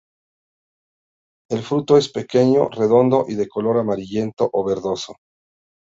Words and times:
El 1.51 1.61
fruto 1.61 1.95
es 1.95 2.09
pequeño, 2.11 2.69
redondo 2.69 3.25
y 3.27 3.35
de 3.35 3.47
color 3.47 3.77
amarillento 3.77 4.49
o 4.51 4.63
verdoso. 4.65 5.17